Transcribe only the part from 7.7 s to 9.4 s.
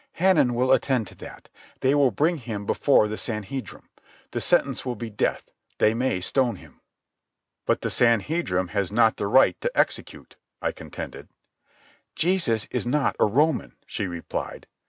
the Sanhedrim has not the